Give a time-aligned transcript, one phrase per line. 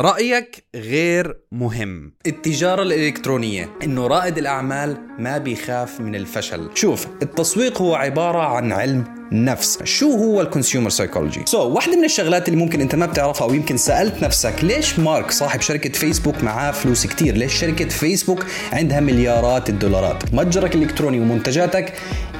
[0.00, 2.12] رأيك غير مهم.
[2.26, 6.70] التجارة الإلكترونية إنه رائد الأعمال ما بيخاف من الفشل.
[6.74, 9.82] شوف التسويق هو عبارة عن علم نفس.
[9.82, 13.48] شو هو ال consumer psychology so so, واحدة من الشغلات اللي ممكن أنت ما بتعرفها
[13.48, 18.46] أو يمكن سألت نفسك ليش مارك صاحب شركة فيسبوك معاه فلوس كتير؟ ليش شركة فيسبوك
[18.72, 21.92] عندها مليارات الدولارات؟ متجرك الإلكتروني ومنتجاتك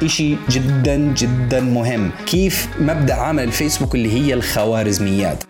[0.02, 2.10] إشي جدا جدا مهم.
[2.26, 5.44] كيف مبدأ عمل الفيسبوك اللي هي الخوارزميات؟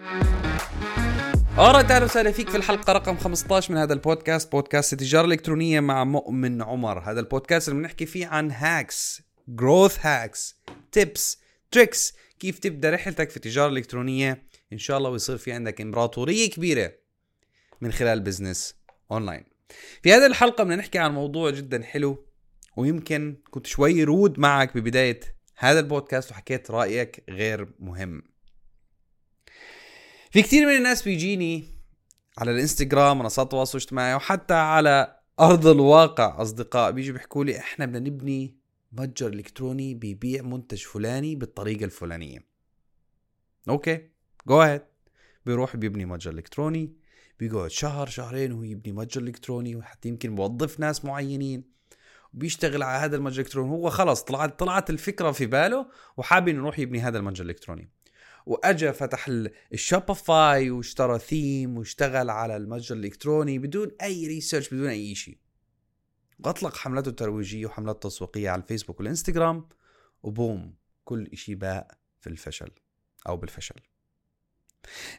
[1.60, 6.04] أورا أهلا وسهلا فيك في الحلقة رقم 15 من هذا البودكاست بودكاست التجارة الإلكترونية مع
[6.04, 6.98] مؤمن عمر.
[6.98, 10.60] هذا البودكاست اللي بنحكي فيه عن hacks growth hacks
[10.92, 11.40] tips
[11.70, 14.42] tricks كيف تبدأ رحلتك في التجارة الإلكترونية
[14.72, 16.92] إن شاء الله ويصير في عندك إمبراطورية كبيرة
[17.80, 18.74] من خلال business
[19.12, 19.44] online
[20.02, 22.26] في هذه الحلقة بدنا نحكي عن موضوع جدا حلو
[22.76, 25.20] ويمكن كنت شوي rude معك ببداية
[25.56, 28.22] هذا البودكاست وحكيت رأيك غير مهم.
[30.30, 31.64] في كثير من الناس بيجيني
[32.38, 37.98] على الإنستغرام منصات التواصل الاجتماعي وحتى على أرض الواقع أصدقاء بيجوا بيحكوا لي إحنا بدنا
[37.98, 38.56] نبني
[38.92, 42.46] متجر إلكتروني بيبيع منتج فلاني بالطريقة الفلانية.
[43.68, 44.08] okay
[44.48, 44.82] go ahead
[45.46, 46.96] بيروح بيبني متجر إلكتروني
[47.38, 51.64] بيقعد شهر شهرين وهو يبني متجر إلكتروني وحتى يمكن بوظف ناس معينين
[52.34, 56.78] وبيشتغل على هذا المتجر الالكتروني هو خلص طلعت طلعت الفكرة في باله وحابب إنه يروح
[56.78, 57.90] يبني هذا المتجر الالكتروني
[58.46, 59.30] وأجا فتح
[59.72, 65.38] ال Shopify واشترى ثيم واشتغل على المتجر الإلكتروني بدون أي research بدون أي شيء.
[66.38, 69.68] واطلق حملته الترويجية وحملات تسويقيه على الفيسبوك والإنستغرام
[70.22, 70.74] و boom
[71.04, 72.70] كل شيء باء في الفشل
[73.28, 73.80] أو بالفشل.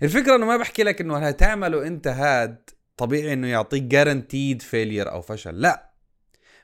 [0.03, 5.21] الفكرة إنه ما بحكي لك إنه هتعمله أنت هاد طبيعي إنه يعطيك guaranteed failure أو
[5.21, 5.91] فشل؟ لا.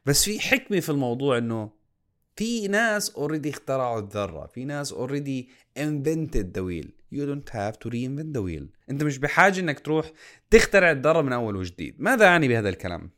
[0.06, 1.77] بس في حكمة في الموضوع إنه
[2.38, 5.50] في ناس already اخترعوا الذرة في ناس already
[5.80, 6.88] invented the wheel.
[7.12, 8.64] You don't have to reinvent the wheel.
[8.90, 10.12] انت مش بحاجة انك تروح
[10.50, 11.96] تخترع الذرة من أول وجديد.
[12.00, 13.10] ماذا اعني بهذا الكلام؟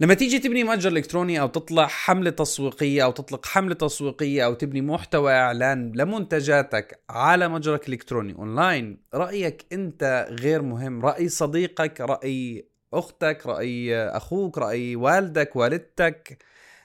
[0.00, 4.80] لما تيجي تبني متجر إلكتروني أو تطلع حملة تسويقية أو تطلق حملة تسويقية أو تبني
[4.80, 11.06] محتوى إعلان لمنتجاتك على متجرك الالكتروني اونلاين رأيك أنت غير مهم.
[11.06, 16.38] رأي صديقك رأي أختك رأي أخوك رأي والدك والدتك.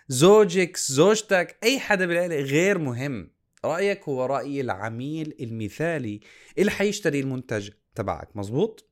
[0.09, 3.31] زوجك زوجتك أي حدا بالعيلة غير مهم.
[3.65, 6.19] رأيك هو رأي العميل المثالي
[6.57, 8.89] اللي حيشتري المنتج تبعك مزبوط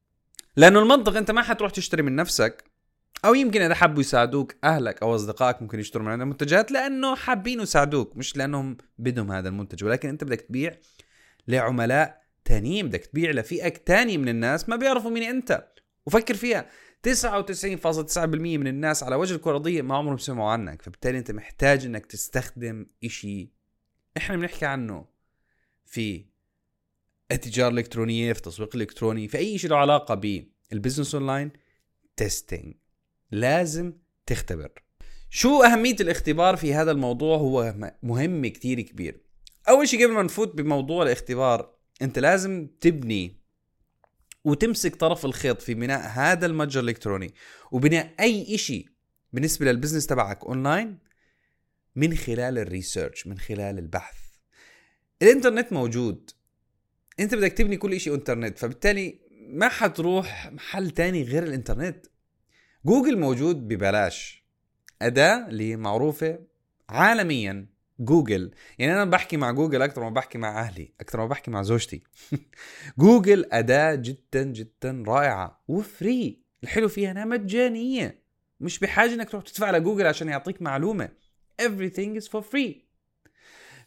[0.55, 2.63] لأنه المنطق أنت ما حتروح تشتري من نفسك
[3.25, 7.59] أو يمكن إذا حبوا يساعدوك أهلك أو أصدقائك ممكن يشتروا من عندك منتجات لأنه حابين
[7.59, 9.83] يساعدوك مش لأنهم بدهم هذا المنتج.
[9.83, 10.75] ولكن أنت بدك تبيع
[11.47, 15.67] لعملاء تانيين بدك تبيع لفئة تانية من الناس ما بيعرفوا مين أنت.
[16.05, 16.69] وفكر فيها
[17.03, 20.81] 99.9% من الناس على وجه الكرة الارضيه ما عمرهم سمعوا عنك.
[20.81, 23.51] فبالتالي انت محتاج انك تستخدم إشي.
[24.17, 25.05] إحنا بنحكي عنه
[25.85, 26.25] في
[27.31, 30.15] التجارة الإلكترونية في التسويق الإلكتروني في أي شيء له علاقة
[30.71, 31.51] بال business online
[32.15, 32.73] testing
[33.31, 33.93] لازم
[34.25, 34.71] تختبر.
[35.29, 39.21] شو أهمية الاختبار في هذا الموضوع؟ هو مهم كتير كبير.
[39.69, 43.41] أول شيء قبل ما نفوت بموضوع الاختبار أنت لازم تبني
[44.47, 47.33] وتمسك طرف الخيط في بناء هذا المتجر الإلكتروني
[47.71, 48.85] وبناء أي إشي
[49.33, 50.99] بالنسبة لل business تبعك أونلاين
[51.95, 54.17] من خلال ال research من خلال البحث.
[55.21, 56.29] الإنترنت موجود.
[57.19, 59.19] أنت بدك تبني كل شيء إنترنت فبالتالي
[59.49, 62.05] ما حتروح محل تاني غير الإنترنت.
[62.85, 64.45] جوجل موجود ببلاش.
[65.01, 66.39] أداة اللي معروفة
[66.89, 67.76] عالميا.
[67.99, 68.51] جوجل.
[68.79, 72.03] يعني أنا بحكي مع جوجل أكثر ما بحكي مع أهلي أكثر ما بحكي مع زوجتي.
[72.99, 75.63] جوجل أداة جدا جدا رائعة.
[75.67, 76.41] و free.
[76.63, 78.23] الحلو فيها أنها مجانية.
[78.59, 81.09] مش بحاجة أنك تروح تدفع لجوجل عشان يعطيك معلومة.
[81.61, 82.87] Everything is for free.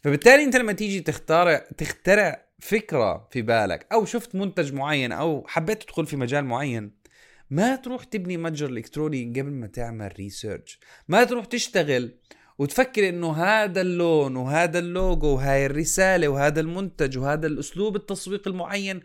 [0.03, 5.83] فبالتالي أنت لما تيجي تختار تخترع فكرة في بالك أو شفت منتج معين أو حبيت
[5.83, 7.01] تدخل في مجال معين
[7.49, 12.15] ما تروح تبني متجر إلكتروني قبل ما تعمل research ما تروح تشتغل
[12.61, 18.99] وتفكر إنه هذا اللون وهذا اللوجو وهاي الرسالة وهذا المنتج وهذا الأسلوب التسويق المعين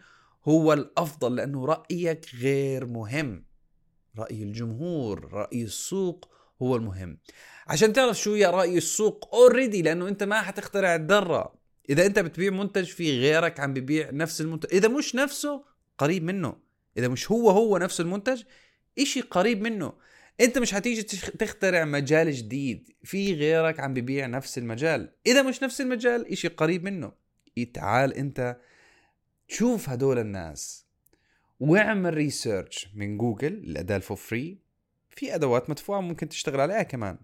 [0.48, 3.44] هو الأفضل لأنه رأيك غير مهم.
[4.18, 6.28] رأي الجمهور رأي السوق
[6.62, 7.18] هو المهم.
[7.66, 11.54] عشان تعرف شو هي رأي السوق already لأنه أنت ما حتخترع الذرة.
[11.90, 14.74] إذا أنت بتبيع منتج في غيرك عم ببيع نفس المنتج.
[14.74, 15.64] إذا مش نفسه
[15.98, 16.56] قريب منه.
[16.98, 18.42] إذا مش هو هو نفس المنتج
[18.98, 19.92] إشي قريب منه.
[20.40, 21.02] انت مش هتيجي
[21.38, 22.88] تخترع مجال جديد.
[23.04, 25.12] في غيرك عم ببيع نفس المجال.
[25.26, 27.12] إذا مش نفس المجال إشي قريب منه.
[27.74, 28.56] تعال أنت
[29.48, 30.86] شوف هدول الناس.
[31.60, 34.58] واعمل research من جوجل الاداه ال for free
[35.10, 37.18] في أدوات مدفوعة ممكن تشتغل عليها كمان.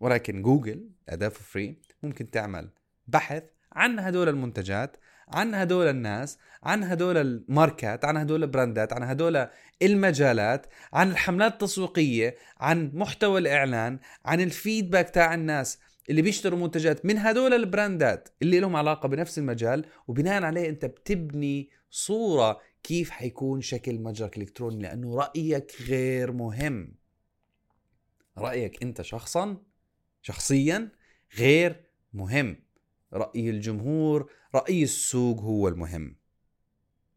[0.00, 2.70] ولكن جوجل اداه for free ممكن تعمل
[3.06, 3.42] بحث
[3.72, 4.96] عن هدول المنتجات
[5.28, 9.46] عن هدول الناس عن هدول الماركات عن هدول البراندات عن هدول
[9.82, 15.78] المجالات عن الحملات التسويقية عن محتوى الإعلان عن الفيدباك تاع الناس
[16.10, 21.70] اللي بيشتروا منتجات من هدول البراندات اللي لهم علاقة بنفس المجال وبناء عليه أنت بتبني
[21.90, 26.94] صورة كيف حيكون شكل متجرك الإلكتروني لأنه رأيك غير مهم.
[28.38, 29.56] رأيك أنت شخصا
[30.22, 30.88] شخصيا
[31.38, 32.67] غير مهم.
[33.12, 36.16] رأي الجمهور رأي السوق هو المهم.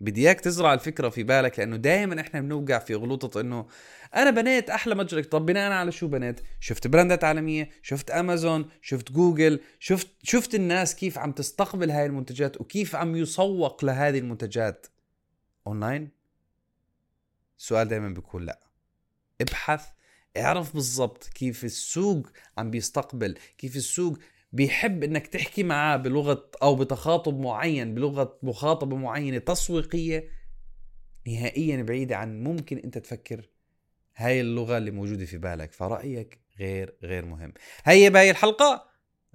[0.01, 3.67] بدي إياك تزرع الفكرة في بالك لأنه دائما إحنا بنوقع في غلطة إنه
[4.15, 9.11] أنا بنيت أحلى متجر طب بناء على شو بنيت؟ شفت براندات عالمية شفت أمازون شفت
[9.11, 14.87] جوجل شفت شفت الناس كيف عم تستقبل هاي المنتجات وكيف عم يسوق لهذه المنتجات.
[15.67, 16.09] أونلاين؟
[17.59, 18.59] السؤال دائما بيكون لا.
[19.41, 19.85] ابحث
[20.37, 22.27] اعرف بالضبط كيف السوق
[22.57, 24.17] عم بيستقبل كيف السوق
[24.51, 30.29] بيحب إنك تحكي معاه بلغة أو بتخاطب معين بلغة مخاطبة معينة تسويقية
[31.27, 33.49] نهائيا بعيدة عن ممكن أنت تفكر
[34.15, 37.53] هاي اللغة اللي موجودة في بالك فرأيك غير غير مهم.
[37.83, 38.85] هيا بهاي الحلقة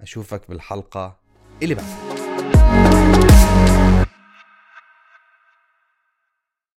[0.01, 1.19] أشوفك بالحلقة
[1.63, 2.86] اللي بعدها.